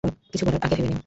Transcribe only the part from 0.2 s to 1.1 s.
কিছু করার আগে ভেবে নিও।